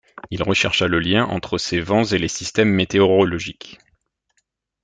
Il 0.31 0.41
rechercha 0.41 0.87
le 0.87 0.97
lien 0.97 1.25
entre 1.25 1.59
ces 1.59 1.79
vents 1.79 2.05
et 2.05 2.17
les 2.17 2.27
systèmes 2.27 2.69
météorologiques. 2.71 3.77